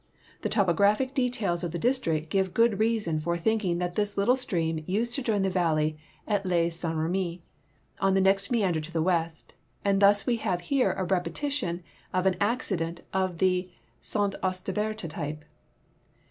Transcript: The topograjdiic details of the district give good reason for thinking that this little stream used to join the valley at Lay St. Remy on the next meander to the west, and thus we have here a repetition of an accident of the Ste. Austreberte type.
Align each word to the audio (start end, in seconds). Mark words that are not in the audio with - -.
The 0.41 0.49
topograjdiic 0.49 1.13
details 1.13 1.63
of 1.63 1.73
the 1.73 1.77
district 1.77 2.31
give 2.31 2.55
good 2.55 2.79
reason 2.79 3.19
for 3.19 3.37
thinking 3.37 3.77
that 3.77 3.93
this 3.93 4.17
little 4.17 4.35
stream 4.35 4.83
used 4.87 5.13
to 5.13 5.21
join 5.21 5.43
the 5.43 5.49
valley 5.51 5.95
at 6.27 6.43
Lay 6.43 6.71
St. 6.71 6.95
Remy 6.95 7.43
on 7.99 8.15
the 8.15 8.19
next 8.21 8.49
meander 8.49 8.81
to 8.81 8.91
the 8.91 9.03
west, 9.03 9.53
and 9.85 10.01
thus 10.01 10.25
we 10.25 10.37
have 10.37 10.61
here 10.61 10.93
a 10.93 11.03
repetition 11.03 11.83
of 12.15 12.25
an 12.25 12.35
accident 12.41 13.01
of 13.13 13.37
the 13.37 13.69
Ste. 14.01 14.41
Austreberte 14.41 15.07
type. 15.07 15.45